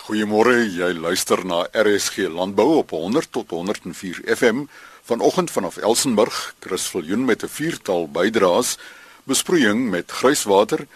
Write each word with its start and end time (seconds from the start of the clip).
Goeiemôre, 0.00 0.64
jy 0.64 0.94
luister 0.96 1.42
na 1.44 1.66
RSG 1.76 2.30
Landbou 2.32 2.78
op 2.78 2.94
100 2.96 3.28
tot 3.36 3.50
104 3.52 4.22
FM 4.32 4.62
vanoggend 5.04 5.50
vanaf 5.52 5.76
Elsenburg. 5.76 6.54
Chris 6.64 6.86
Viljoen 6.88 7.24
met 7.24 7.42
'n 7.44 7.48
viertal 7.48 8.08
bydraes 8.08 8.78
besproeiing 9.24 9.90
met 9.90 10.10
grijswater 10.10 10.86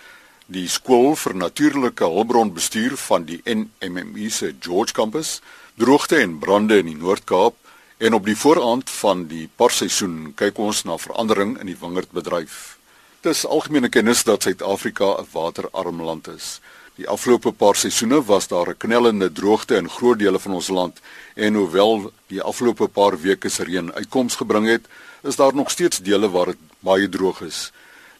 die 0.46 0.69
skool 0.69 1.17
vir 1.17 1.35
natuurlike 1.35 2.04
hulpbronbestuur 2.04 2.96
van 2.96 3.25
die 3.25 3.40
NMMU 3.45 4.30
se 4.30 4.54
George 4.61 4.93
Campus, 4.93 5.41
droogte 5.75 6.16
en 6.16 6.39
brande 6.39 6.79
in 6.79 6.86
die 6.86 6.96
Noord-Kaap 6.96 7.55
en 7.98 8.14
op 8.14 8.25
die 8.25 8.36
vooraand 8.36 8.91
van 8.91 9.27
die 9.27 9.48
parseisoen 9.57 10.32
kyk 10.34 10.59
ons 10.59 10.84
na 10.84 10.96
verandering 10.96 11.59
in 11.61 11.66
die 11.66 11.79
wingerdbedryf. 11.80 12.79
Dis 13.25 13.46
algemene 13.48 13.88
kennis 13.88 14.20
dat 14.29 14.43
Suid-Afrika 14.45 15.07
'n 15.20 15.27
waterarm 15.32 16.02
land 16.02 16.27
is. 16.29 16.61
Die 16.96 17.09
afgelope 17.09 17.52
paar 17.52 17.75
seisoene 17.75 18.18
was 18.25 18.48
daar 18.48 18.68
'n 18.68 18.77
knellende 18.77 19.32
droogte 19.32 19.77
in 19.77 19.89
groot 19.89 20.18
dele 20.18 20.39
van 20.39 20.52
ons 20.52 20.68
land 20.68 21.00
en 21.35 21.54
hoewel 21.54 22.13
die 22.26 22.43
afgelope 22.43 22.89
paar 22.89 23.21
weke 23.21 23.49
se 23.49 23.64
reën 23.64 23.93
uitkoms 23.93 24.36
gebring 24.36 24.66
het, 24.66 24.85
is 25.22 25.36
daar 25.36 25.54
nog 25.54 25.71
steeds 25.71 25.99
dele 25.99 26.30
waar 26.30 26.46
dit 26.46 26.58
baie 26.79 27.08
droog 27.08 27.40
is. 27.40 27.72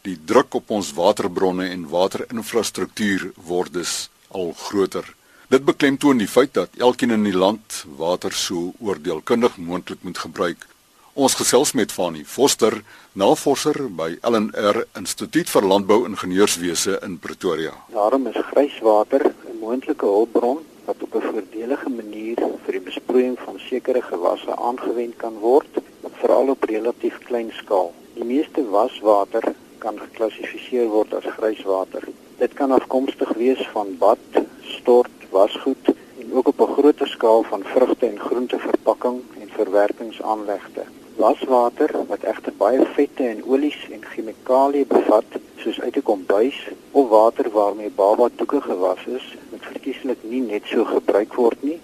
Die 0.03 0.19
druk 0.25 0.55
op 0.55 0.71
ons 0.71 0.93
waterbronne 0.93 1.69
en 1.69 1.89
waterinfrastruktuur 1.89 3.33
word 3.35 3.73
dus 3.73 4.09
al 4.29 4.55
groter. 4.57 5.15
Dit 5.49 5.65
beklemtoon 5.65 6.17
die 6.17 6.29
feit 6.29 6.55
dat 6.55 6.69
elkeen 6.79 7.11
in 7.11 7.23
die 7.23 7.37
land 7.37 7.85
water 7.97 8.33
so 8.33 8.73
oordeelkundig 8.79 9.57
moontlik 9.57 10.03
moet 10.03 10.19
gebruik 10.19 10.67
Ons 11.15 11.37
gesels 11.39 11.71
met 11.79 11.93
Fanie 11.95 12.25
Foster, 12.27 12.75
navorser 13.15 13.77
by 13.87 14.17
LNR 14.27 14.81
Instituut 14.99 15.47
vir 15.47 15.67
Landbou-ingenieurswese 15.71 16.97
in 17.07 17.21
Pretoria. 17.23 17.71
Daarom 17.95 18.27
is 18.27 18.41
grijswater 18.49 19.23
'n 19.23 19.61
moontlike 19.61 20.05
hulpbron 20.05 20.59
wat 20.87 21.03
op 21.07 21.15
'n 21.15 21.23
voordelige 21.23 21.89
manier 21.89 22.37
vir 22.65 22.73
die 22.73 22.81
besproeiing 22.81 23.39
van 23.39 23.59
sekere 23.59 24.03
gewasse 24.03 24.57
aangewend 24.57 25.17
kan 25.17 25.39
word, 25.39 25.71
veral 26.13 26.49
op 26.49 26.65
relatief 26.65 27.19
klein 27.19 27.53
skaal. 27.53 27.93
Die 28.15 28.25
meeste 28.25 28.71
waswater 28.71 29.55
kan 29.79 29.99
geklassifiseer 29.99 30.89
word 30.89 31.15
as 31.15 31.33
grijswater. 31.39 32.03
Dit 32.39 32.55
kan 32.55 32.71
afkomstig 32.71 33.29
wees 33.29 33.69
van 33.73 33.97
bad, 33.99 34.19
stort, 34.63 35.31
wasgoed 35.31 35.95
en 36.19 36.33
ook 36.33 36.49
op 36.49 36.61
'n 36.61 36.73
groter 36.73 37.09
skaal 37.09 37.43
van 37.43 37.63
vrugte 37.63 38.07
en 38.07 38.19
groenteverpakking 38.21 39.23
en 39.41 39.49
verwerkingsaanlegte. 39.49 41.04
Laswater 41.25 41.93
wat 42.09 42.25
egter 42.29 42.53
baie 42.61 42.83
vette 42.95 43.25
en 43.25 43.39
olies 43.49 43.77
en 43.97 44.03
chemikalieë 44.05 44.85
bevat, 44.91 45.37
soos 45.63 45.79
uit 45.81 45.97
'n 45.97 46.05
kombuis 46.09 46.59
of 47.01 47.09
water 47.09 47.47
waarmee 47.55 47.93
baba 48.01 48.27
doeke 48.41 48.61
gewas 48.61 49.05
is, 49.19 49.27
moet 49.51 49.65
verkieslik 49.71 50.21
nie 50.33 50.41
net 50.41 50.65
so 50.73 50.85
gebruik 50.85 51.33
word 51.43 51.63
nie, 51.69 51.79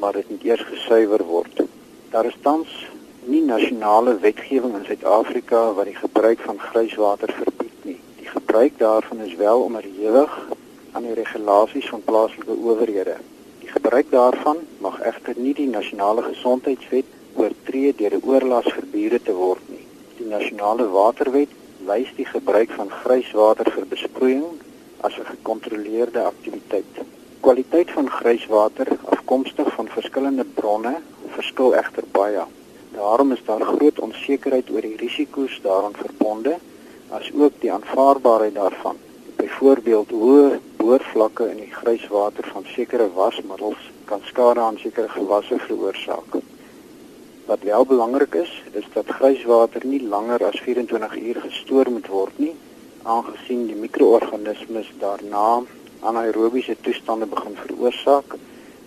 maar 0.00 0.12
dit 0.12 0.28
moet 0.30 0.44
eers 0.44 0.66
gesuiwer 0.72 1.24
word. 1.24 1.62
Daar 2.10 2.26
is 2.32 2.36
tans 2.42 2.68
nie 3.32 3.42
nasionale 3.42 4.18
wetgewing 4.26 4.76
in 4.80 4.84
Suid-Afrika 4.84 5.72
wat 5.72 5.88
die 5.92 6.00
gebruik 6.02 6.44
van 6.48 6.58
grijswater 6.58 7.32
verbied 7.40 7.78
nie. 7.88 8.00
Die 8.20 8.28
gebruik 8.36 8.78
daarvan 8.78 9.20
is 9.20 9.34
wel 9.34 9.60
onderhewig 9.60 10.32
aan 10.92 11.08
die 11.08 11.18
regulasies 11.22 11.88
van 11.88 12.04
plaaslike 12.04 12.60
owerhede. 12.60 13.16
Die 13.64 13.72
gebruik 13.78 14.10
daarvan 14.10 14.56
mag 14.78 15.00
egter 15.00 15.34
nie 15.36 15.54
die 15.54 15.68
nasionale 15.68 16.22
gesondheidswet 16.22 17.13
oortree 17.36 17.94
deur 17.98 18.14
'n 18.16 18.26
oorlas 18.30 18.68
vir 18.74 18.86
bure 18.92 19.20
te 19.22 19.34
word 19.34 19.64
nie. 19.68 19.86
Die 20.18 20.28
nasionale 20.36 20.86
waterwet 20.88 21.52
wys 21.88 22.10
die 22.16 22.26
gebruik 22.26 22.70
van 22.78 22.90
grijswater 23.02 23.70
vir 23.74 23.86
besproeiing 23.94 24.60
as 25.00 25.18
'n 25.18 25.30
gekontroleerde 25.34 26.20
aktiwiteit. 26.32 26.94
Kwaliteit 27.40 27.90
van 27.90 28.10
grijswater 28.10 28.88
afkomstig 29.04 29.72
van 29.74 29.88
verskillende 29.88 30.44
bronne 30.44 30.94
verskil 31.36 31.74
egter 31.74 32.04
baie. 32.12 32.44
Daarom 32.92 33.32
is 33.32 33.44
daar 33.44 33.60
groot 33.60 33.98
onsekerheid 33.98 34.70
oor 34.70 34.80
die 34.80 34.96
risiko's 34.96 35.60
daaraan 35.62 35.96
verbonde 36.04 36.56
as 37.10 37.30
ook 37.34 37.52
die 37.60 37.72
aanvaarbaarheid 37.72 38.54
daarvan. 38.54 38.96
Byvoorbeeld 39.36 40.10
hoë 40.10 40.60
boorvlakke 40.76 41.50
in 41.50 41.56
die 41.56 41.74
grijswater 41.74 42.48
van 42.52 42.64
sekere 42.76 43.08
wasmiddels 43.12 43.90
kan 44.04 44.20
skade 44.24 44.60
aan 44.60 44.78
sekere 44.78 45.08
gewasse 45.08 45.58
veroorsaak. 45.58 46.43
Wat 47.46 47.62
wel 47.62 47.84
belangrik 47.84 48.34
is, 48.34 48.62
is 48.72 48.84
dat 48.92 49.06
grijswater 49.06 49.86
nie 49.86 50.02
langer 50.02 50.44
as 50.44 50.60
24 50.60 51.16
uur 51.16 51.40
gestoor 51.40 51.90
moet 51.90 52.06
word 52.06 52.38
nie, 52.38 52.54
aangesien 53.02 53.66
die 53.68 53.76
mikroorganismes 53.76 54.88
daarna 54.98 55.62
anaerobiese 56.00 56.76
toestande 56.80 57.26
begin 57.26 57.56
veroorsaak 57.56 58.36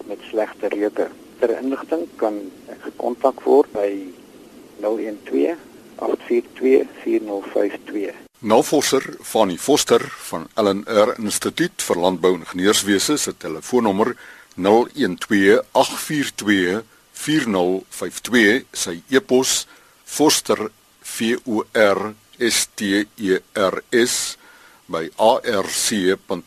met 0.09 0.25
slegte 0.29 0.67
reuke. 0.73 1.09
Ter 1.39 1.53
inligting 1.59 2.07
kan 2.15 2.39
ek 2.73 2.81
gekontak 2.89 3.45
word 3.45 3.69
by 3.77 3.91
012 4.81 5.57
842 6.01 6.89
4052. 7.03 8.25
Navorser 8.39 9.05
van 9.33 9.53
die 9.53 9.61
Foster 9.61 10.01
van 10.29 10.49
LNR 10.57 11.15
Instituut 11.21 11.81
vir 11.81 12.01
Landbou 12.01 12.33
en 12.33 12.45
Ingenieurswese 12.45 13.17
se 13.17 13.37
telefoonnommer 13.37 14.15
012 14.57 15.61
842 15.71 16.83
4052 17.17 18.65
sy 18.73 19.01
e-pos 19.09 19.67
foster 20.05 20.69
v 21.17 21.37
o 21.45 21.63
r 21.73 22.13
s 22.37 22.67
t 22.75 23.07
e 23.17 23.41
r 23.53 23.83
s 23.91 24.37
by 24.87 25.09
arc.agric.za 25.17 26.37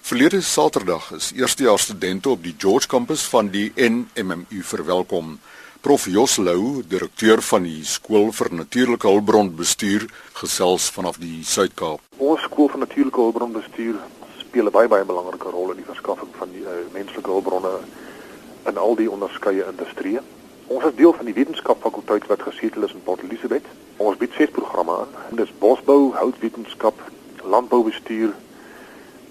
Verlede 0.00 0.40
Saterdag 0.42 1.10
is 1.12 1.32
eerstejaars 1.36 1.82
studente 1.82 2.28
op 2.30 2.42
die 2.42 2.54
George 2.58 2.88
kampus 2.88 3.22
van 3.30 3.50
die 3.52 3.72
NMMU 3.76 4.62
verwelkom. 4.62 5.38
Prof 5.80 6.06
Jos 6.06 6.36
Lou, 6.36 6.82
direkteur 6.88 7.42
van 7.42 7.62
die 7.64 7.84
skool 7.84 8.32
vir 8.36 8.50
natuurlike 8.52 9.08
hulpbronbestuur, 9.08 10.08
gesels 10.40 10.90
vanaf 10.90 11.16
die 11.20 11.44
Suid-Kaap. 11.44 12.00
Ons 12.18 12.42
skool 12.48 12.68
vir 12.72 12.82
natuurlike 12.82 13.22
hulpbronbestuur 13.22 14.00
speel 14.40 14.66
'n 14.66 14.74
baie 14.74 14.88
baie 14.88 15.04
belangrike 15.04 15.50
rol 15.50 15.70
in 15.70 15.76
die 15.76 15.90
verskaffing 15.92 16.32
van 16.38 16.50
die 16.52 16.64
uh, 16.64 16.84
menslike 16.92 17.30
hulpbronne 17.30 17.74
in 18.66 18.76
al 18.76 18.94
die 18.94 19.10
onderskeie 19.10 19.64
industrieë. 19.64 20.20
Ons 20.66 20.84
is 20.84 20.94
deel 20.94 21.12
van 21.12 21.24
die 21.24 21.34
wetenskapfakulteit 21.34 22.26
wat 22.26 22.42
gesetel 22.42 22.84
is 22.86 22.92
in 22.92 23.02
Port 23.02 23.22
Elizabeth. 23.22 23.66
Ons 23.96 24.16
bied 24.16 24.32
ses 24.36 24.50
programme 24.50 24.92
aan. 25.02 25.16
Dit 25.30 25.46
is 25.48 25.54
bosbou, 25.58 26.12
houtwetenskap, 26.14 27.00
landboubestuur, 27.42 28.34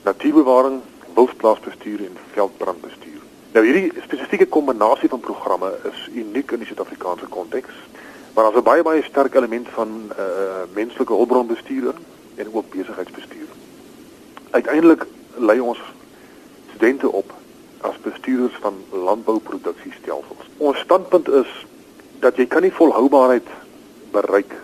natuurbewaring, 0.03 0.81
wildplaasbestuur 1.15 2.03
en 2.05 2.17
veldbrandbestuur. 2.33 3.21
Nou 3.53 3.65
hierdie 3.65 3.93
spesifieke 4.03 4.45
kombinasie 4.45 5.09
van 5.09 5.19
programme 5.19 5.71
is 5.89 6.09
uniek 6.13 6.51
in 6.51 6.61
die 6.61 6.67
Suid-Afrikaanse 6.67 7.25
konteks. 7.31 7.73
Maar 8.33 8.43
daar's 8.43 8.59
'n 8.59 8.63
baie 8.63 8.83
baie 8.83 9.03
sterk 9.03 9.35
element 9.35 9.67
van 9.69 10.11
uh 10.19 10.63
menslike 10.73 11.13
hulpbronbestuur 11.13 11.93
en 12.35 12.53
ook 12.53 12.69
besigheidsbestuur. 12.69 13.47
Uiteindelik 14.49 15.05
lei 15.35 15.59
ons 15.59 15.79
studente 16.69 17.11
op 17.11 17.33
as 17.81 17.97
bestuurders 18.03 18.55
van 18.61 18.75
landbouproduksiestelsels. 18.91 20.49
Ons 20.57 20.79
standpunt 20.79 21.29
is 21.29 21.51
dat 22.19 22.35
jy 22.37 22.45
kan 22.45 22.61
nie 22.61 22.73
volhoubaarheid 22.75 23.47
bereik 24.11 24.55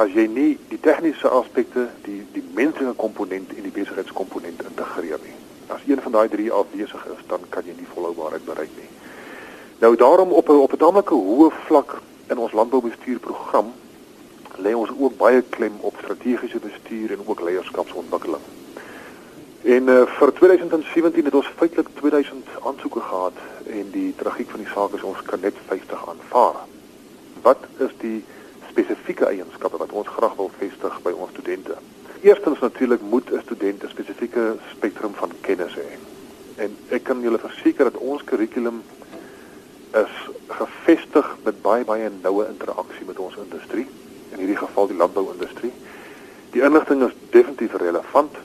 as 0.00 0.12
jy 0.16 0.24
nie 0.30 0.52
die 0.70 0.80
tegniese 0.80 1.28
aspekte, 1.28 1.88
die 2.06 2.22
die 2.32 2.44
menslike 2.56 2.94
komponent 2.96 3.52
en 3.56 3.66
die 3.66 3.74
besigheidskomponent 3.74 4.62
integreer 4.64 5.20
nie. 5.24 5.36
As 5.72 5.84
een 5.88 6.00
van 6.00 6.16
daai 6.16 6.28
drie 6.32 6.48
afwesig 6.52 7.04
is, 7.12 7.20
dan 7.28 7.44
kan 7.52 7.66
jy 7.68 7.74
nie 7.76 7.88
volhoubaarheid 7.92 8.46
bereik 8.46 8.72
nie. 8.78 8.88
Nou 9.82 9.96
daarom 9.96 10.32
op 10.32 10.48
'n 10.48 10.64
op 10.64 10.72
'n 10.72 10.76
tamelike 10.84 11.14
hoë 11.14 11.50
vlak 11.66 12.00
in 12.30 12.38
ons 12.38 12.52
landboubestuurprogram 12.52 13.72
lê 14.56 14.72
ons 14.74 14.90
ook 14.98 15.16
baie 15.16 15.42
klem 15.42 15.76
op 15.80 15.96
strategiese 15.98 16.58
bestuur 16.58 17.12
en 17.12 17.22
ook 17.26 17.40
leierskapsontwikkeling. 17.40 18.44
En 19.72 19.88
uh, 19.88 20.02
vir 20.18 20.32
2017 20.32 21.24
het 21.24 21.34
ons 21.34 21.50
feitelik 21.56 21.88
2000 21.94 22.48
aansoeke 22.68 23.00
gehad 23.00 23.38
en 23.66 23.86
die 23.94 24.10
tragiek 24.16 24.50
van 24.50 24.60
die 24.60 24.72
saak 24.72 24.96
is 24.98 25.04
ons 25.10 25.22
kan 25.28 25.40
net 25.40 25.56
50 25.68 26.02
aanvaar. 26.12 26.58
Wat 27.46 27.64
is 27.86 27.94
die 28.02 28.18
spesifieke 28.68 29.30
eienskappe 29.30 29.80
wat 29.80 29.94
ons 30.00 30.10
graag 30.16 30.34
wil 30.40 30.50
vestig 30.58 30.98
by 31.06 31.14
ons 31.14 31.32
studente? 31.32 31.78
Eerstens 32.20 32.60
natuurlik 32.60 33.00
moet 33.14 33.32
'n 33.32 33.40
student 33.46 33.84
'n 33.84 33.94
spesifieke 33.94 34.44
spektrum 34.74 35.14
van 35.14 35.32
kennis 35.40 35.74
hê. 35.80 35.88
En 36.56 36.76
ek 36.88 37.04
kan 37.04 37.20
julle 37.20 37.38
verseker 37.38 37.84
dat 37.84 37.96
ons 37.96 38.24
kurrikulum 38.24 38.82
is 40.04 40.14
gefestig 40.48 41.36
met 41.44 41.62
baie 41.62 41.84
baie 41.84 42.10
noue 42.22 42.46
interaksie 42.46 43.06
met 43.06 43.18
ons 43.18 43.36
industrie, 43.36 43.86
in 44.32 44.38
hierdie 44.38 44.62
geval 44.66 44.86
die 44.86 44.96
landbouindustrie. 44.96 45.72
Die 46.50 46.62
inligting 46.62 47.02
is 47.02 47.14
definitief 47.30 47.74
relevant 47.74 48.36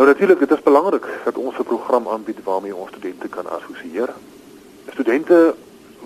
Nou 0.00 0.12
natuurlik, 0.12 0.38
dit 0.38 0.50
is 0.50 0.62
belangrik 0.62 1.06
dat 1.24 1.36
ons 1.36 1.56
'n 1.58 1.62
program 1.62 2.08
aanbied 2.08 2.44
waarmee 2.44 2.76
ons 2.76 2.88
studente 2.88 3.28
kan 3.28 3.46
assosieer. 3.50 4.08
Studente 4.92 5.54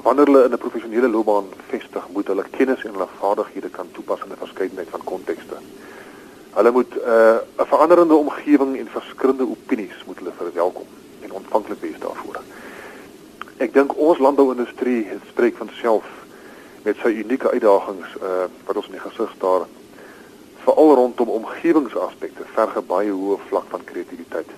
wanneer 0.02 0.24
hulle 0.24 0.44
in 0.44 0.52
'n 0.52 0.58
professionele 0.58 1.08
loopbaan 1.08 1.44
vestig, 1.68 2.08
moet 2.12 2.26
hulle 2.26 2.44
kennis 2.50 2.84
en 2.84 2.92
hulle 2.92 3.06
vaardighede 3.18 3.68
kan 3.68 3.86
toepas 3.92 4.20
in 4.24 4.30
'n 4.32 4.36
verskeidenheid 4.36 4.88
van 4.88 5.04
kontekste. 5.04 5.54
Hulle 6.50 6.70
moet 6.70 6.94
'n 6.94 6.98
uh, 7.06 7.36
veranderende 7.56 8.14
omgewing 8.14 8.78
en 8.78 8.88
verskillende 8.88 9.48
opinies 9.48 10.04
moet 10.06 10.18
hulle 10.18 10.32
verwelkom 10.36 10.86
en 11.20 11.32
ontvanklik 11.32 11.80
wees 11.80 11.98
daarvoor. 11.98 12.36
Ek 13.56 13.72
dink 13.72 13.96
ons 13.96 14.18
landbouindustrie 14.18 15.08
spreek 15.28 15.56
van 15.56 15.70
self 15.72 16.04
met 16.82 16.96
sy 16.96 17.08
unieke 17.08 17.50
uitdagings 17.50 18.08
uh 18.22 18.44
wat 18.66 18.76
ons 18.76 18.86
in 18.86 18.92
die 18.92 19.08
gesig 19.10 19.32
staar 19.36 19.60
veral 20.64 20.94
rondom 20.94 21.28
omgewingsaspekte 21.28 22.44
verge 22.56 22.82
baie 22.88 23.10
hoë 23.12 23.38
vlak 23.48 23.66
van 23.72 23.84
kreatiwiteit. 23.84 24.50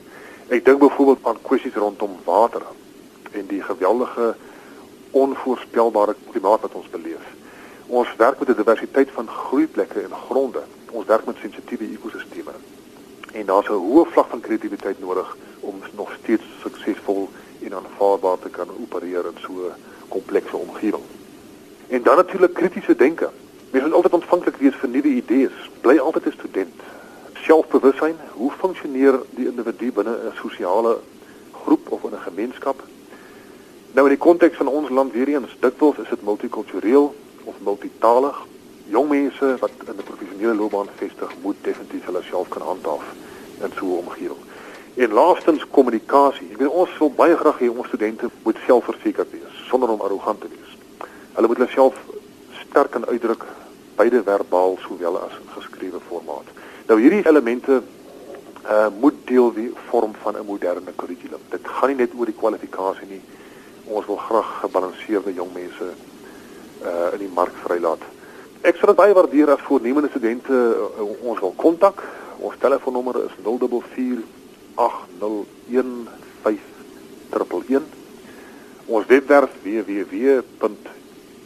Ek 0.49 0.65
dink 0.65 0.79
byvoorbeeld 0.79 1.25
aan 1.27 1.41
kwessies 1.43 1.75
rondom 1.75 2.19
water 2.25 2.63
en 3.33 3.47
die 3.51 3.63
geweldige 3.63 4.35
onvoorspelbare 5.11 6.15
klimaat 6.31 6.61
wat 6.67 6.77
ons 6.79 6.91
beleef. 6.91 7.25
Ons 7.87 8.15
werk 8.19 8.39
met 8.39 8.49
'n 8.49 8.63
diversiteit 8.63 9.11
van 9.11 9.29
groeiplekke 9.29 10.01
en 10.01 10.15
gronde. 10.29 10.63
Ons 10.91 11.07
werk 11.07 11.27
met 11.27 11.37
sensitiewe 11.41 11.91
ekosisteme. 11.93 12.55
En 13.33 13.47
daar's 13.47 13.69
'n 13.69 13.83
hoë 13.87 14.07
vlak 14.13 14.29
van 14.29 14.41
kreatiwiteit 14.41 15.01
nodig 15.01 15.37
om 15.61 15.75
nog 15.97 16.11
steeds 16.23 16.45
suksesvol 16.63 17.29
en 17.63 17.75
aanvaarbaar 17.75 18.39
te 18.39 18.49
kan 18.49 18.69
opereer 18.81 19.25
in 19.27 19.39
so 19.41 19.53
'n 19.53 19.75
komplekse 20.09 20.57
omgewing. 20.57 21.05
En 21.89 22.03
dan 22.03 22.17
natuurlik 22.17 22.55
kritiese 22.55 22.97
denke. 22.97 23.31
Mens 23.71 23.85
moet 23.85 23.95
altyd 23.95 24.13
ontvanklik 24.13 24.57
wees 24.57 24.75
vir 24.75 24.89
nuwe 24.89 25.09
idees. 25.09 25.57
Bly 25.81 25.99
altyd 25.99 26.27
'n 26.27 26.33
student. 26.33 26.81
Selfbewussyn, 27.47 28.17
hoe 28.33 28.51
funksioneer 28.51 29.21
die 29.31 29.47
individu 29.47 29.93
binne 29.93 30.11
'n 30.11 30.37
sosiale 30.43 30.99
groep 31.53 31.91
of 31.91 32.03
in 32.05 32.15
'n 32.15 32.29
gemeenskap? 32.29 32.83
Nou 33.93 34.07
in 34.07 34.15
die 34.15 34.25
konteks 34.27 34.57
van 34.57 34.69
ons 34.69 34.89
land 34.89 35.13
weer 35.13 35.29
eens, 35.29 35.57
dikwels 35.61 35.99
is 35.99 36.09
dit 36.09 36.23
multikultureel 36.23 37.15
of 37.45 37.55
multitalig. 37.59 38.37
Jong 38.89 39.09
mense 39.09 39.57
wat 39.61 39.71
in 39.87 39.95
'n 39.95 40.03
professionele 40.03 40.55
loopbaan 40.55 40.89
vestig, 40.97 41.33
moet 41.43 41.57
definitief 41.61 42.05
hulle 42.05 42.23
self 42.23 42.49
kan 42.49 42.63
handhaaf 42.63 43.05
in 43.63 43.73
so 43.79 43.87
'n 43.87 43.99
omgewing. 43.99 44.43
En 44.95 45.13
laastens 45.13 45.67
kommunikasie. 45.71 46.49
Ek 46.51 46.57
weet 46.57 46.69
ons 46.69 46.99
wil 46.99 47.11
baie 47.11 47.37
graag 47.37 47.59
hê 47.59 47.69
ons 47.69 47.87
studente 47.87 48.31
moet 48.43 48.57
selfversekerd 48.67 49.31
wees 49.31 49.67
sonder 49.69 49.89
om 49.89 50.01
arrogant 50.01 50.41
te 50.41 50.49
wees. 50.49 51.09
Hulle 51.33 51.47
moet 51.47 51.57
hulle 51.57 51.71
self 51.71 51.95
sterk 52.77 52.93
kan 52.93 53.07
uitdruk 53.09 53.45
beide 53.97 54.21
verbaal 54.23 54.75
sowel 54.85 55.15
as 55.17 55.33
in 55.41 55.49
geskrewe 55.55 56.01
formaat. 56.09 56.49
Nou 56.89 56.99
hierdie 57.01 57.25
elemente 57.25 57.81
uh 58.69 58.89
moet 59.01 59.17
deel 59.25 59.49
wie 59.55 59.71
vorm 59.89 60.13
van 60.23 60.37
'n 60.37 60.45
moderne 60.45 60.93
kurrikulum. 60.97 61.41
Dit 61.49 61.65
gaan 61.65 61.89
nie 61.89 61.97
net 61.97 62.13
oor 62.19 62.27
die 62.27 62.41
kwalifikasie 62.43 63.09
nie. 63.09 63.23
Ons 63.85 64.07
wil 64.07 64.17
graag 64.17 64.61
gebalanseerde 64.61 65.33
jong 65.35 65.53
mense 65.55 65.89
uh 66.85 67.13
in 67.13 67.19
die 67.19 67.33
mark 67.35 67.55
vrylaat. 67.65 68.03
Ek 68.61 68.77
sal 68.77 68.93
dit 68.93 68.97
baie 68.97 69.15
waardeer 69.15 69.51
as 69.51 69.65
voornemende 69.69 70.09
studente 70.09 70.53
uh, 70.53 71.29
ons 71.29 71.41
wil 71.41 71.55
kontak. 71.57 72.03
Ons 72.39 72.59
telefoonnommer 72.59 73.25
is 73.25 73.33
044 73.43 74.21
801 74.75 76.09
5111. 76.43 77.83
Ons 78.87 79.07
webwerf 79.07 79.51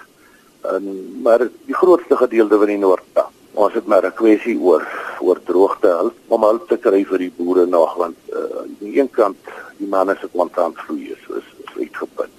En 0.72 0.88
maar 1.28 1.44
die 1.68 1.76
grootste 1.76 2.16
gedeelte 2.16 2.62
van 2.64 2.72
die 2.72 2.80
Noord-Kaap. 2.80 3.36
Ons 3.52 3.76
het 3.76 3.92
maar 3.92 4.08
'n 4.08 4.16
kwessie 4.16 4.56
oor 4.60 4.88
oor 5.20 5.44
droogte 5.44 5.92
hulp 5.92 6.16
om 6.28 6.44
hulp 6.44 6.70
te 6.70 6.78
kry 6.78 7.04
vir 7.04 7.18
die 7.28 7.34
boere 7.36 7.66
nog 7.66 7.98
want 8.00 8.16
uh, 8.32 8.64
aan 8.64 8.78
die 8.80 9.00
een 9.00 9.12
kant 9.12 9.38
die 9.78 9.88
manne 9.88 10.16
se 10.22 10.28
kontant 10.32 10.80
vloei 10.88 11.12
is, 11.12 11.24
is, 11.36 11.48
is 11.66 11.76
uitgeput 11.84 12.32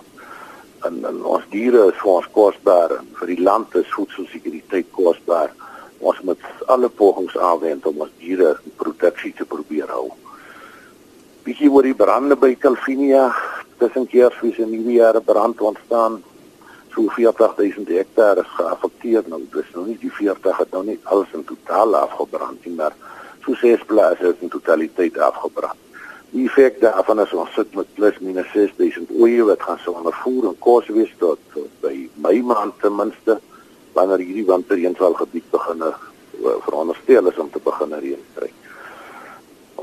en, 0.86 1.04
en 1.04 1.24
ons 1.24 1.41
diere 1.52 1.86
is 1.90 1.98
vir 2.00 2.12
ons 2.16 2.28
kosbaar 2.32 2.96
vir 3.18 3.30
die 3.30 3.42
land 3.44 3.74
is 3.76 3.90
voedselsekuriteit 3.92 4.88
kosbaar. 4.96 5.52
Ons 6.00 6.18
moet 6.26 6.42
alle 6.72 6.88
pogings 6.88 7.36
aanwend 7.36 7.86
om 7.86 8.02
ons 8.06 8.14
diere 8.18 8.56
produksie 8.80 9.34
te 9.38 9.46
probeer 9.46 9.92
hou. 9.92 10.08
Bietjie 11.46 11.70
oor 11.70 11.86
die 11.86 11.96
brande 11.98 12.38
by 12.38 12.54
Calvinia, 12.62 13.28
tussen 13.82 14.08
Kersfees 14.10 14.60
en 14.62 14.70
Nuwejaar 14.70 15.20
brand 15.26 15.60
ontstaan. 15.60 16.22
So 16.94 17.08
40000 17.16 17.88
hektaar 17.88 18.42
is 18.42 18.50
geaffekteer 18.56 19.28
nou. 19.28 19.40
Dis 19.54 19.70
nou 19.74 19.86
nie 19.86 19.96
die 20.00 20.12
40 20.12 20.58
het 20.62 20.74
nou 20.76 20.84
nie 20.86 20.98
alles 21.10 21.32
in 21.36 21.44
totaal 21.48 21.96
afgebrand 22.02 22.66
nie, 22.66 22.74
maar 22.76 22.94
so 23.44 23.56
ses 23.58 23.82
plase 23.88 24.34
is 24.34 24.44
in 24.44 24.52
totaliteit 24.52 25.18
afgebrand. 25.18 25.91
Die 26.32 26.46
effek 26.48 26.78
daarvan 26.80 27.20
is 27.20 27.32
ons 27.36 27.50
sit 27.52 27.74
met 27.76 27.88
plus 27.92 28.16
minus 28.24 28.46
6000 28.54 29.10
oeye 29.20 29.44
wat 29.44 29.64
gaan 29.66 29.80
sonder 29.84 30.14
voer 30.22 30.46
en 30.48 30.54
kos 30.64 30.86
wees 30.96 31.10
tot, 31.20 31.40
tot 31.52 31.74
by 31.84 31.92
Mei 32.24 32.38
maand 32.40 32.78
ten 32.80 32.94
minste 32.96 33.34
wanneer 33.92 34.22
hierdie 34.24 34.46
winterreënval 34.48 35.18
gebied 35.18 35.50
begin 35.52 35.84
uh, 35.84 35.90
veronderstel 36.64 37.28
is 37.28 37.40
om 37.42 37.50
te 37.52 37.60
begin 37.66 37.92
reën 38.04 38.22
kry. 38.38 38.48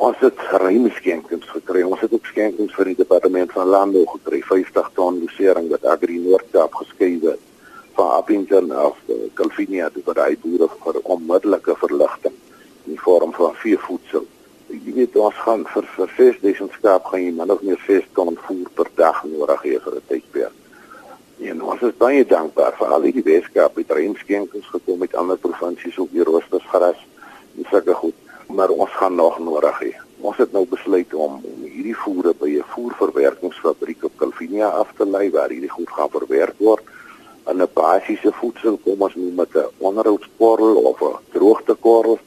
Ons 0.08 0.18
het 0.24 0.42
ruim 0.64 0.88
skenkings 0.96 1.52
gekry. 1.54 1.84
Ons 1.86 2.02
het 2.02 2.18
ook 2.18 2.26
skenkings 2.32 2.74
vir 2.80 2.92
die 2.96 2.98
departement 3.04 3.54
van 3.54 3.70
landbou 3.70 4.08
gekry, 4.16 4.42
50 4.50 4.90
ton 4.98 5.22
dosering 5.22 5.70
wat 5.76 5.86
Agri 5.94 6.18
Noord-Kaap 6.24 6.82
geskei 6.82 7.12
het 7.28 7.46
van 8.00 8.16
Appington 8.18 8.74
af 8.88 8.98
Calvinia 9.38 9.94
te 9.94 10.02
berei 10.02 10.34
boere 10.42 10.72
vir 10.82 11.00
onmiddellike 11.04 11.78
verligting 11.86 12.42
in 12.90 12.98
vorm 13.06 13.38
van 13.38 13.54
veevoedsel 13.62 14.26
jy 14.70 14.94
weet 14.94 15.16
ons 15.18 15.36
gaan 15.46 15.66
vir 15.74 15.86
vir 15.96 16.12
6000 16.18 16.74
skaap 16.78 17.10
gaan 17.10 17.24
jy 17.24 17.32
min 17.36 17.54
of 17.54 17.62
meer 17.66 17.80
6 17.88 18.10
ton 18.18 18.38
voer 18.46 18.70
per 18.78 18.90
dag 18.96 19.24
nodig 19.26 19.64
hê 19.66 19.76
vir 19.86 19.96
'n 19.96 20.08
tydperk. 20.10 20.56
En 21.50 21.62
ons 21.62 21.82
is 21.82 21.96
baie 21.98 22.26
dankbaar 22.26 22.74
vir 22.80 22.88
al 22.88 23.02
die 23.02 23.24
wetenskap 23.24 23.76
het 23.76 23.92
reënskenkings 23.92 24.70
gekom 24.74 25.00
met 25.00 25.16
ander 25.16 25.38
provinsies 25.38 25.98
op 25.98 26.12
die 26.12 26.24
roostersgras 26.24 27.00
en 27.58 27.66
sulke 27.72 27.94
goed, 27.94 28.16
maar 28.48 28.70
ons 28.70 28.92
gaan 28.92 29.16
nog 29.16 29.40
nodig 29.40 29.80
hê. 29.80 29.94
Ons 30.22 30.38
het 30.38 30.52
nou 30.52 30.66
besluit 30.66 31.14
om 31.14 31.42
om 31.52 31.64
hierdie 31.64 31.96
voere 31.96 32.34
by 32.34 32.50
'n 32.60 32.72
voerverwerkingsfabriek 32.76 34.04
op 34.04 34.18
Calvinia 34.18 34.68
af 34.68 34.94
te 34.98 35.06
lei 35.06 35.30
waar 35.32 35.50
hierdie 35.50 35.76
goed 35.78 35.90
gaan 35.90 36.10
verwerk 36.10 36.58
word 36.58 36.84
in 37.50 37.62
'n 37.62 37.70
basiese 37.74 38.32
voedsel 38.32 38.78
kom 38.84 39.02
ons 39.02 39.16
noem 39.16 39.36
dit 39.36 39.56
'n 39.56 39.72
onderhoudskorrel 39.78 40.76
of 40.92 41.02
'n 41.02 41.18
droogtekorrel 41.34 42.20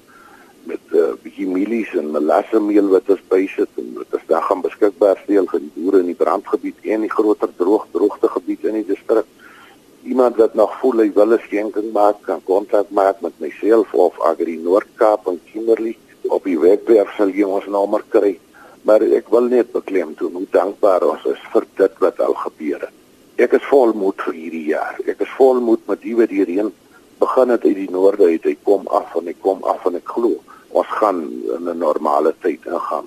met 0.65 0.85
uh, 0.91 1.12
bietjie 1.33 1.49
mielies 1.49 1.93
en 1.97 2.11
molassemeel 2.13 2.91
wat 2.93 3.09
ons 3.09 3.21
bysit 3.31 3.79
en 3.81 3.87
dit 3.97 4.17
is 4.19 4.25
dan 4.29 4.43
gaan 4.45 4.61
beskikbaar 4.61 5.17
stel 5.25 5.47
vir 5.49 5.61
die 5.63 5.71
boere 5.77 6.01
in 6.03 6.11
die 6.11 6.19
brandgebied 6.19 6.85
en 6.85 7.07
die 7.07 7.11
groter 7.11 7.49
droog 7.57 7.87
droogtegebied 7.95 8.67
in 8.69 8.77
die 8.83 8.89
distrik. 8.93 9.25
Iemand 10.05 10.37
wat 10.37 10.55
nog 10.55 10.75
voel 10.81 11.01
hy 11.01 11.09
wil 11.15 11.33
'n 11.33 11.41
skenking 11.47 11.93
maak, 11.93 12.21
kan 12.27 12.43
kontak 12.45 12.91
maak 12.91 13.23
met 13.23 13.33
myself 13.41 13.95
of 13.95 14.21
Agri 14.21 14.57
Noord-Kaap 14.57 15.27
en 15.27 15.41
Kimberley 15.53 15.97
op 16.29 16.45
die 16.45 16.59
webwerf 16.59 17.17
sal 17.17 17.31
jy 17.31 17.45
ons 17.45 17.67
nommer 17.67 18.05
kry. 18.09 18.39
Maar 18.85 19.01
ek 19.01 19.31
wil 19.31 19.49
net 19.49 19.73
beklemtoon 19.73 20.33
hoe 20.33 20.47
dankbaar 20.51 21.03
ons 21.03 21.25
is 21.25 21.41
vir 21.53 21.65
dit 21.77 21.93
wat 22.01 22.21
al 22.21 22.35
gebeur 22.35 22.81
het. 22.81 22.95
Ek 23.39 23.53
is 23.53 23.65
vol 23.71 23.93
moed 23.95 24.21
vir 24.21 24.35
hierdie 24.35 24.67
jaar. 24.67 25.01
Ek 25.07 25.21
is 25.21 25.33
vol 25.39 25.61
moed 25.61 25.81
met 25.89 26.03
die 26.03 26.15
wat 26.15 26.29
hierheen 26.29 26.73
begin 27.19 27.49
het 27.49 27.65
uit 27.65 27.77
die 27.77 27.91
noorde 27.91 28.25
uit. 28.25 28.45
Hy 28.45 28.57
kom 28.63 28.87
af 28.87 29.17
en 29.17 29.27
hy 29.27 29.35
kom 29.41 29.65
af 29.65 29.87
en 29.87 29.97
ek 29.97 30.05
glo 30.05 30.42
ons 30.73 30.87
gaan 30.99 31.19
in 31.57 31.69
'n 31.69 31.79
normale 31.79 32.35
tyd 32.41 32.67
ingaan. 32.67 33.07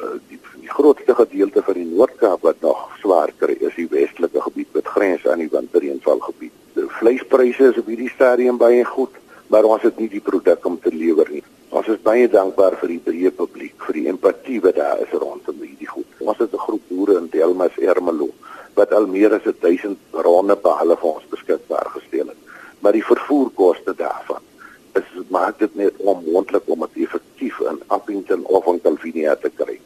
Uh, 0.00 0.16
die, 0.28 0.40
die 0.60 0.70
grootste 0.70 1.14
gedeelte 1.14 1.62
van 1.62 1.74
die 1.74 1.84
Noord-Kaap 1.84 2.40
wat 2.42 2.60
nog 2.60 2.88
swaar 3.00 3.32
kry, 3.36 3.56
is 3.60 3.74
die 3.74 3.88
westelike 3.88 4.40
gebied 4.40 4.68
met 4.72 4.86
grens 4.86 5.26
aan 5.26 5.38
die 5.38 5.52
winterreënvalgebied. 5.52 6.52
Die 6.72 6.88
vleispryse 6.88 7.70
is 7.72 7.78
op 7.78 7.86
hierdie 7.86 8.12
stadium 8.14 8.56
baie 8.56 8.84
goed, 8.84 9.16
maar 9.46 9.64
ons 9.64 9.82
het 9.82 9.98
nie 9.98 10.08
die 10.08 10.24
produk 10.24 10.64
om 10.64 10.78
te 10.80 10.92
lewer 10.92 11.28
nie. 11.30 11.44
Ons 11.70 11.86
is 11.86 12.00
baie 12.02 12.28
dankbaar 12.28 12.76
vir 12.80 12.88
die 12.88 13.02
breë 13.04 13.30
publiek, 13.36 13.76
vir 13.86 13.94
die 13.94 14.08
empatie 14.10 14.60
wat 14.64 14.76
daar 14.80 15.02
is 15.04 15.12
rondom 15.12 15.60
hierdie 15.62 15.90
goed. 15.90 16.08
Ons 16.18 16.38
het 16.38 16.52
'n 16.52 16.64
groep 16.66 16.82
boere 16.88 17.18
in 17.18 17.28
Delmas 17.30 17.76
Ermelo 17.78 18.30
wat 18.74 18.92
al 18.92 19.06
meer 19.06 19.34
as 19.34 19.46
1000 19.60 19.98
ronde 20.12 20.56
behalwe 20.56 20.96
vir 20.96 21.10
ons 21.10 21.30
beskikbaar 21.30 21.90
gestel 21.94 22.28
het. 22.32 22.40
Maar 22.80 22.92
die 22.92 23.04
vervoerkoste 23.04 23.94
daarvan 23.96 24.42
is 24.98 25.06
maak 25.28 25.58
dit 25.58 25.74
net 25.74 25.94
onmoontlik 25.98 26.62
om 26.66 26.80
dit 26.86 27.04
effektief 27.06 27.60
in 27.60 27.78
Appington 27.86 28.44
of 28.44 28.66
in 28.66 28.80
Calvinia 28.80 29.36
te 29.36 29.50
kry. 29.54 29.78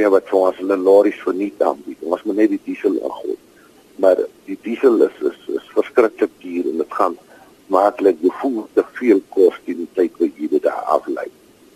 Pretoria 0.00 0.16
wat 0.16 0.30
vir 0.30 0.40
ons 0.40 0.60
hulle 0.60 0.76
lorries 0.80 1.20
verniet 1.20 1.60
aanbied. 1.60 2.00
Ons 2.08 2.22
moet 2.24 2.36
net 2.36 2.50
die 2.50 2.60
diesel 2.64 2.96
ingooi. 2.96 3.36
maar 4.00 4.16
die 4.46 4.56
diesel 4.64 5.02
is 5.04 5.16
is, 5.20 5.36
is 5.58 5.66
verskriklik 5.76 6.30
duur 6.40 6.70
en 6.70 6.78
dit 6.80 6.92
gaan 6.96 7.16
maklik 7.68 8.16
jy 8.24 8.30
voel 8.40 8.64
te 8.72 8.84
veel 8.96 9.20
kos 9.28 9.58
die 9.66 9.76
tyd 9.92 10.12
wat 10.16 10.38
jy 10.40 10.48
dit 10.48 10.62
daar 10.62 10.88
aflei. 10.88 11.28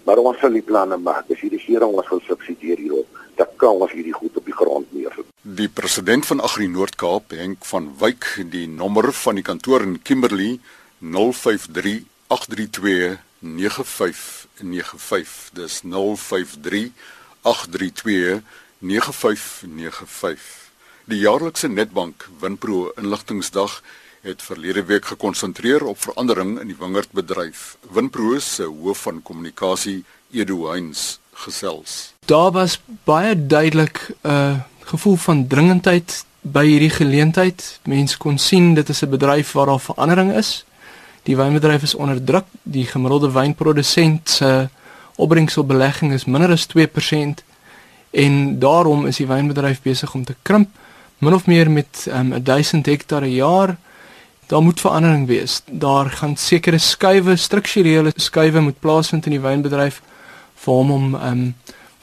Maar 0.06 0.18
ons 0.18 0.38
sal 0.40 0.56
die 0.56 0.64
planne 0.64 0.96
maak. 0.96 1.28
As 1.28 1.42
die 1.42 1.52
regering 1.52 1.92
ons 1.92 2.08
wil 2.08 2.22
subsidieer 2.24 2.80
hierop, 2.80 3.20
dan 3.36 3.46
kan 3.60 3.76
ons 3.76 3.92
hierdie 3.92 4.16
goed 4.16 4.32
op 4.40 4.48
die 4.48 4.56
grond 4.56 4.88
neersit. 4.96 5.28
Die 5.42 5.68
president 5.68 6.24
van 6.24 6.40
Agri 6.40 6.66
Noord-Kaap, 6.72 7.36
Henk 7.36 7.68
van 7.68 7.92
Wyk, 8.00 8.24
die 8.48 8.64
nommer 8.68 9.12
van 9.12 9.36
die 9.36 9.44
kantoor 9.44 9.84
in 9.84 10.00
Kimberley 10.00 10.60
053 11.00 12.06
832 12.32 13.20
9595. 13.44 15.52
Dis 15.60 15.82
053 15.84 16.88
832 17.44 18.42
9595. 18.78 20.40
Die 21.04 21.18
jaarlikse 21.20 21.68
Netbank 21.68 22.28
Winpro 22.40 22.92
inligtingsdag 22.96 23.82
het 24.24 24.42
verlede 24.42 24.84
week 24.84 25.04
gekonsentreer 25.04 25.84
op 25.84 26.00
verandering 26.00 26.60
in 26.60 26.66
die 26.72 26.76
wingerdbedryf. 26.78 27.76
Winpro 27.92 28.38
se 28.38 28.64
hoof 28.64 28.98
van 29.04 29.22
kommunikasie, 29.22 30.04
Edu 30.32 30.64
Heinz, 30.68 31.18
gesels. 31.44 32.14
Daar 32.24 32.50
was 32.50 32.80
baie 33.04 33.46
duidelik 33.46 34.08
'n 34.08 34.28
uh, 34.28 34.56
gevoel 34.80 35.16
van 35.16 35.46
dringendheid 35.46 36.24
by 36.40 36.64
hierdie 36.66 36.90
geleentheid. 36.90 37.80
Mense 37.84 38.18
kon 38.18 38.38
sien 38.38 38.74
dit 38.74 38.88
is 38.88 39.02
'n 39.02 39.10
bedryf 39.10 39.52
waar 39.52 39.66
daar 39.66 39.80
verandering 39.80 40.32
is. 40.36 40.64
Die 41.22 41.36
wynbedryf 41.36 41.82
is 41.82 41.94
onder 41.94 42.24
druk. 42.24 42.44
Die 42.62 42.86
gemiddelde 42.86 43.30
wynprodusent 43.32 44.30
se 44.30 44.68
opbrengsbelegging 45.16 46.12
is 46.12 46.24
minder 46.24 46.50
as 46.50 46.66
2% 46.66 47.44
en 48.10 48.58
daarom 48.58 49.06
is 49.06 49.16
die 49.16 49.26
wynbedryf 49.26 49.82
besig 49.82 50.14
om 50.14 50.24
te 50.24 50.34
krimp 50.42 50.68
min 51.18 51.34
of 51.34 51.46
meer 51.46 51.70
met 51.70 52.06
um, 52.10 52.42
1000 52.42 52.86
hektaar 52.86 53.20
per 53.20 53.28
jaar. 53.28 53.76
Daar 54.46 54.62
moet 54.62 54.80
verandering 54.80 55.26
wees. 55.26 55.62
Daar 55.70 56.10
gaan 56.10 56.36
sekere 56.36 56.78
skuwe, 56.78 57.36
strukturele 57.36 58.12
skuwe 58.16 58.60
moet 58.60 58.80
plaasvind 58.80 59.26
in 59.26 59.38
die 59.38 59.40
wynbedryf 59.40 60.02
vir 60.64 60.72
hom 60.72 60.90
om 60.90 61.14
um 61.14 61.54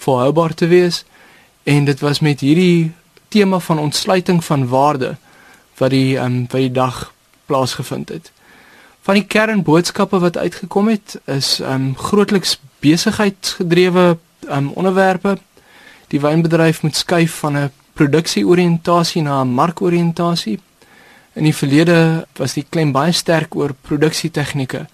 volhoubaar 0.02 0.54
te 0.54 0.68
wees. 0.68 1.04
En 1.64 1.86
dit 1.86 2.00
was 2.00 2.20
met 2.20 2.40
hierdie 2.40 2.92
tema 3.28 3.60
van 3.60 3.80
ontsluiting 3.80 4.44
van 4.44 4.68
waarde 4.68 5.16
wat 5.78 5.94
die 5.94 6.18
um 6.18 6.48
wat 6.50 6.62
die 6.62 6.72
dag 6.72 7.14
plaasgevind 7.46 8.10
het. 8.10 8.32
Van 9.02 9.16
die 9.16 9.26
kernboodskappe 9.26 10.20
wat 10.20 10.38
uitgekom 10.38 10.88
het 10.88 11.20
is 11.26 11.60
um 11.60 11.94
grootliks 11.98 12.58
besigheidsgedrewe 12.82 14.18
um 14.50 14.72
onderwerpe. 14.76 15.38
Die 16.12 16.20
wynbedryf 16.22 16.82
moet 16.82 16.96
skuif 16.96 17.40
van 17.44 17.58
'n 17.58 17.72
produksieoriëntasie 17.94 19.22
na 19.22 19.42
'n 19.42 19.54
markoriëntasie. 19.54 20.60
In 21.34 21.44
die 21.44 21.56
verlede 21.56 22.28
was 22.36 22.54
die 22.54 22.66
klem 22.70 22.92
baie 22.92 23.12
sterk 23.12 23.56
oor 23.56 23.74
produksietegnieke. 23.82 24.88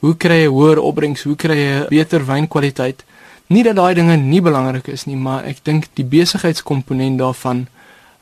Hoe 0.00 0.16
kry 0.16 0.42
jy 0.42 0.46
hoër 0.46 0.78
opbrengs? 0.78 1.22
Hoe 1.22 1.36
kry 1.36 1.56
jy 1.56 1.86
beter 1.88 2.26
wynkwaliteit? 2.26 3.04
Nie 3.46 3.62
dat 3.62 3.76
daai 3.76 3.94
dinge 3.94 4.16
nie 4.16 4.40
belangrik 4.40 4.86
is 4.86 5.04
nie, 5.04 5.16
maar 5.16 5.44
ek 5.44 5.64
dink 5.66 5.86
die 5.94 6.04
besigheidskomponent 6.04 7.18
daarvan 7.18 7.66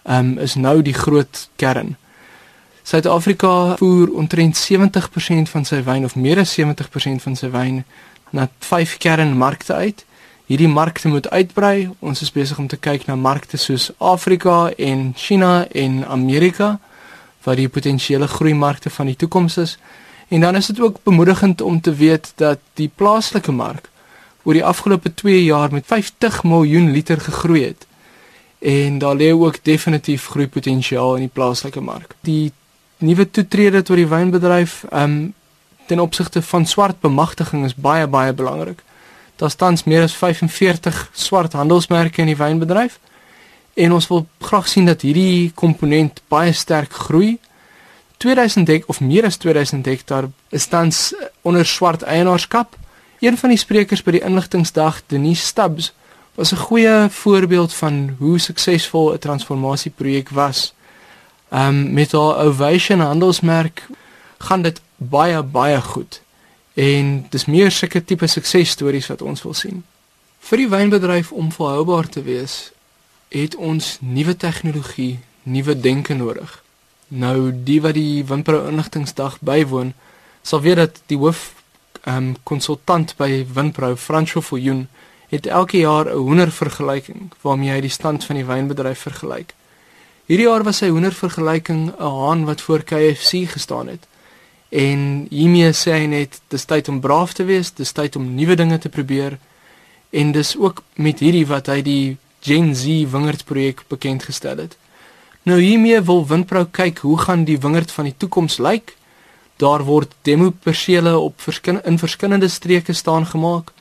um, 0.04 0.38
is 0.38 0.54
nou 0.54 0.82
die 0.82 0.94
groot 0.96 1.48
kern. 1.56 1.96
Suid-Afrika 2.82 3.76
voer 3.76 4.12
omtrent 4.16 4.56
70% 4.56 5.50
van 5.52 5.64
sy 5.68 5.82
wyn 5.84 6.04
of 6.08 6.16
meer 6.16 6.40
as 6.40 6.54
70% 6.56 7.20
van 7.20 7.36
sy 7.36 7.50
wyn 7.52 7.82
na 8.30 8.48
vyf 8.58 8.96
kernmarkte 8.98 9.74
uit 9.74 10.04
hierdie 10.48 10.68
markte 10.68 11.08
moet 11.08 11.28
uitbrei. 11.28 11.90
Ons 12.00 12.22
is 12.24 12.32
besig 12.32 12.58
om 12.58 12.68
te 12.68 12.78
kyk 12.80 13.04
na 13.06 13.16
markte 13.20 13.60
soos 13.60 13.90
Afrika 13.98 14.70
en 14.80 15.12
China 15.16 15.66
en 15.76 16.00
Amerika 16.08 16.78
wat 17.44 17.60
die 17.60 17.68
potensiële 17.68 18.26
groeimarkte 18.28 18.90
van 18.90 19.10
die 19.12 19.16
toekoms 19.16 19.58
is. 19.60 19.76
En 20.28 20.40
dan 20.40 20.56
is 20.56 20.66
dit 20.66 20.80
ook 20.80 21.02
bemoedigend 21.04 21.60
om 21.60 21.80
te 21.80 21.94
weet 21.94 22.32
dat 22.36 22.60
die 22.80 22.90
plaaslike 22.94 23.52
mark 23.52 23.90
oor 24.44 24.56
die 24.56 24.64
afgelope 24.64 25.12
2 25.14 25.44
jaar 25.44 25.72
met 25.72 25.86
50 25.86 26.42
miljoen 26.44 26.90
liter 26.90 27.20
gegroei 27.20 27.64
het. 27.64 27.86
En 28.58 28.98
daar 28.98 29.16
lê 29.16 29.32
ook 29.32 29.60
definitief 29.62 30.26
groeipotensiaal 30.32 31.14
in 31.14 31.28
die 31.28 31.32
plaaslike 31.32 31.80
mark. 31.80 32.16
Die 32.20 32.52
nuwe 32.98 33.30
toetrede 33.30 33.82
tot 33.82 33.96
die 33.96 34.08
wynbedryf, 34.08 34.84
um, 34.92 35.34
ten 35.88 36.00
opsigte 36.00 36.42
van 36.42 36.66
swart 36.66 37.00
bemagtiging 37.00 37.64
is 37.64 37.74
baie 37.74 38.06
baie 38.06 38.32
belangrik. 38.32 38.82
Daar 39.36 39.50
staan 39.50 39.76
meer 39.84 40.02
as 40.02 40.16
45 40.16 41.10
swart 41.12 41.52
handelsmerke 41.52 42.20
in 42.20 42.26
die 42.26 42.36
wynbedryf. 42.36 42.98
En 43.74 43.92
ons 43.92 44.08
wil 44.08 44.26
graag 44.40 44.68
sien 44.68 44.86
dat 44.86 45.04
hierdie 45.06 45.52
komponent 45.54 46.22
baie 46.28 46.52
sterk 46.52 46.92
groei. 46.92 47.38
2000 48.18 48.68
hek 48.68 48.88
of 48.90 49.00
meer 49.00 49.24
as 49.24 49.36
2000 49.36 49.86
hektaar 49.86 50.26
is 50.50 50.66
tans 50.66 51.14
onder 51.42 51.66
swart 51.66 52.02
eienaarskap. 52.02 52.74
Een 53.20 53.38
van 53.38 53.54
die 53.54 53.58
sprekers 53.58 54.02
by 54.02 54.16
die 54.18 54.24
inligtingsdag, 54.26 55.00
Denise 55.06 55.46
Stubbs, 55.46 55.92
was 56.34 56.52
'n 56.52 56.56
goeie 56.56 57.08
voorbeeld 57.10 57.74
van 57.74 58.16
hoe 58.18 58.38
suksesvol 58.38 59.12
'n 59.12 59.18
transformasieprojek 59.18 60.28
was. 60.28 60.74
Um 61.52 61.92
met 61.92 62.12
haar 62.12 62.36
Ovation 62.36 63.00
handelsmerk 63.00 63.86
gaan 64.38 64.62
dit 64.62 64.80
baie 64.98 65.42
baie 65.42 65.80
goed. 65.80 66.20
En 66.74 67.26
dis 67.30 67.44
meer 67.44 67.70
sulke 67.70 68.04
tipe 68.04 68.26
suksesstories 68.26 69.06
wat 69.06 69.22
ons 69.22 69.42
wil 69.42 69.54
sien. 69.54 69.84
Vir 70.38 70.62
die 70.62 70.68
wynbedryf 70.68 71.32
om 71.32 71.50
volhoubaar 71.52 72.08
te 72.08 72.22
wees, 72.22 72.70
het 73.34 73.56
ons 73.56 73.96
nuwe 74.00 74.36
tegnologie, 74.36 75.18
nuwe 75.42 75.74
denke 75.80 76.14
nodig. 76.14 76.62
Nou 77.08 77.52
die 77.52 77.80
wat 77.80 77.96
die 77.96 78.24
Winpro 78.24 78.66
inligtingsdag 78.68 79.40
bywoon, 79.40 79.94
sal 80.42 80.60
weet 80.60 80.76
dat 80.76 81.00
die 81.06 81.18
hoof 81.18 81.54
ehm 82.04 82.16
um, 82.16 82.36
konsultant 82.42 83.16
by 83.18 83.44
Winpro, 83.52 83.96
Franco 83.96 84.40
Viljoen, 84.40 84.86
het 85.28 85.46
elke 85.46 85.78
jaar 85.78 86.06
'n 86.06 86.16
hoendervergelyking 86.16 87.32
waarmee 87.40 87.70
hy 87.70 87.80
die 87.80 87.90
stand 87.90 88.24
van 88.24 88.36
die 88.36 88.44
wynbedryf 88.44 88.98
vergelyk. 88.98 89.54
Hierdie 90.26 90.46
jaar 90.46 90.62
was 90.64 90.76
sy 90.76 90.88
hoendervergelyking 90.88 91.92
'n 91.98 92.00
haan 92.00 92.44
wat 92.44 92.60
voor 92.60 92.82
KFC 92.82 93.48
gestaan 93.48 93.88
het. 93.88 94.06
En 94.68 95.26
hiermee 95.30 95.72
sê 95.72 95.94
hy 95.96 96.06
net 96.06 96.40
dis 96.52 96.64
tyd 96.68 96.88
om 96.92 97.00
braaf 97.00 97.32
te 97.32 97.46
wees, 97.48 97.70
dis 97.72 97.92
tyd 97.92 98.16
om 98.16 98.34
nuwe 98.36 98.56
dinge 98.56 98.78
te 98.78 98.88
probeer. 98.92 99.38
En 100.10 100.32
dis 100.32 100.56
ook 100.56 100.82
met 100.94 101.20
hierdie 101.24 101.46
wat 101.48 101.70
hy 101.72 101.80
die 101.82 102.16
Gen 102.44 102.74
Z 102.76 103.08
wingerd 103.10 103.44
projek 103.44 103.82
bekend 103.88 104.28
gestel 104.28 104.60
het. 104.60 104.76
Nou 105.42 105.58
hiermee 105.60 106.00
wil 106.04 106.26
Winpro 106.28 106.66
kyk 106.70 106.98
hoe 106.98 107.16
gaan 107.18 107.44
die 107.48 107.58
wingerd 107.58 107.92
van 107.92 108.10
die 108.10 108.14
toekoms 108.16 108.58
lyk. 108.58 108.94
Daar 109.56 109.82
word 109.84 110.12
demo 110.22 110.50
persele 110.50 111.16
op 111.18 111.40
verskyn 111.40 111.80
in 111.84 111.98
verskillende 111.98 112.48
streke 112.48 112.92
staan 112.92 113.26
gemaak 113.26 113.72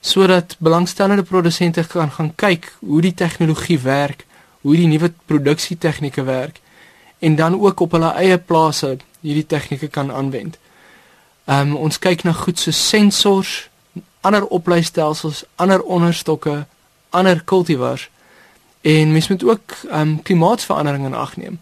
sodat 0.00 0.54
belangstellende 0.62 1.24
produsente 1.26 1.82
kan 1.90 2.10
gaan 2.14 2.30
kyk 2.38 2.68
hoe 2.86 3.00
die 3.02 3.14
tegnologie 3.14 3.80
werk, 3.82 4.22
hoe 4.62 4.76
die 4.78 4.86
nuwe 4.86 5.10
produksie 5.26 5.76
tegnieke 5.76 6.22
werk 6.22 6.60
en 7.18 7.36
dan 7.36 7.60
ook 7.60 7.80
op 7.80 7.96
hulle 7.96 8.12
eie 8.14 8.38
plase 8.38 8.96
hierdie 9.20 9.46
tegnieke 9.46 9.88
kan 9.88 10.12
aanwend. 10.12 10.58
Ehm 11.44 11.70
um, 11.70 11.76
ons 11.76 11.98
kyk 11.98 12.22
na 12.22 12.32
goed 12.32 12.58
so 12.58 12.70
sensors, 12.70 13.68
ander 14.20 14.46
opleistelsels, 14.46 15.44
ander 15.56 15.82
onderstokke, 15.82 16.66
ander 17.10 17.42
kultivars 17.44 18.08
en 18.80 19.12
mens 19.12 19.28
moet 19.28 19.44
ook 19.44 19.72
ehm 19.90 20.00
um, 20.00 20.22
klimaatsverandering 20.22 21.04
in 21.06 21.14
ag 21.14 21.36
neem. 21.36 21.60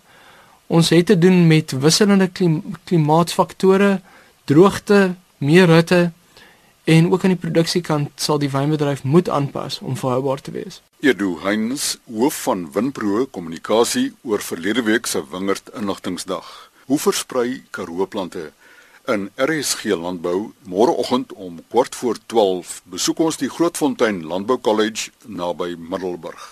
Ons 0.67 0.89
het 0.89 1.07
te 1.07 1.19
doen 1.19 1.47
met 1.47 1.71
wisselende 1.71 2.29
klim 2.29 2.63
klimaatsfaktore, 2.85 4.01
droogte, 4.45 5.15
meer 5.39 5.69
hitte 5.69 6.11
en 6.85 7.13
ook 7.13 7.23
aan 7.23 7.35
die 7.35 7.39
produksiekant 7.39 8.11
sal 8.15 8.39
die 8.39 8.51
wynbedryf 8.51 9.03
moet 9.03 9.29
aanpas 9.29 9.79
om 9.79 9.97
volhoubaar 9.97 10.41
te 10.41 10.51
wees. 10.51 10.83
Edu 11.01 11.37
Heinz, 11.43 11.97
hoof 12.11 12.43
van 12.43 12.73
Winpro 12.73 13.27
Kommunikasie 13.31 14.13
oor 14.23 14.43
verlede 14.43 14.83
week 14.83 15.07
se 15.07 15.23
wingerd 15.31 15.71
inligtingsdag. 15.75 16.66
Hoe 16.87 16.99
versprei 17.03 17.63
Karoo 17.71 18.07
plante 18.07 18.53
in 19.11 19.25
RSG 19.35 19.97
Landbou 19.99 20.53
môreoggend 20.71 21.33
om 21.33 21.57
kwart 21.69 21.97
voor 21.99 22.19
12 22.27 22.69
besoek 22.93 23.23
ons 23.25 23.39
die 23.41 23.49
Grootfontein 23.51 24.21
Landbou 24.23 24.55
College 24.63 25.11
naby 25.27 25.73
Middelburg. 25.75 26.45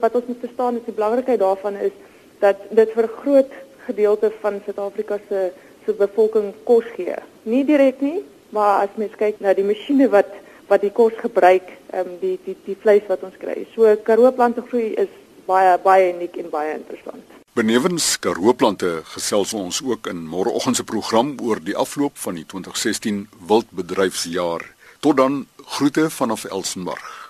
Wat 0.00 0.16
ons 0.16 0.30
moet 0.30 0.40
verstaan 0.46 0.78
is 0.80 0.86
die 0.86 0.94
belangrikheid 0.96 1.42
daarvan 1.44 1.76
is 1.76 1.92
dat 2.40 2.64
dit 2.70 2.94
vir 2.94 3.04
'n 3.04 3.18
groot 3.18 3.52
gedeelte 3.84 4.32
van 4.40 4.62
Suid-Afrika 4.64 5.20
se 5.28 5.52
se 5.84 5.92
bevolking 5.92 6.54
kos 6.64 6.88
gee. 6.96 7.18
Nie 7.42 7.64
direk 7.64 8.00
nie, 8.00 8.24
maar 8.48 8.80
as 8.88 8.96
mens 8.96 9.12
kyk 9.16 9.40
na 9.40 9.52
die 9.52 9.68
masjiene 9.72 10.08
wat 10.08 10.32
wat 10.68 10.80
die 10.80 10.92
kos 10.92 11.12
gebruik, 11.20 11.68
ehm 11.92 12.08
um, 12.08 12.18
die 12.20 12.38
die 12.44 12.56
die 12.64 12.78
vleis 12.80 13.04
wat 13.08 13.22
ons 13.22 13.36
kry. 13.36 13.66
So 13.74 13.96
Karoo 14.02 14.32
plante 14.32 14.62
groei 14.62 14.94
is 14.94 15.12
baie 15.44 15.78
baie 15.78 16.12
uniek 16.14 16.36
en 16.36 16.50
baie 16.50 16.74
interessant. 16.80 17.41
Benewens 17.52 18.18
Karoo-plante 18.18 19.02
gesels 19.12 19.50
ons 19.52 19.82
ook 19.84 20.06
in 20.08 20.22
môreoggend 20.24 20.78
se 20.78 20.84
program 20.88 21.34
oor 21.44 21.58
die 21.60 21.74
afloop 21.76 22.16
van 22.24 22.38
die 22.40 22.46
2016 22.48 23.26
wildbedryfsjaar. 23.50 24.64
Tot 25.04 25.20
dan 25.20 25.36
groete 25.74 26.08
vanaf 26.10 26.46
Elsenburg. 26.48 27.21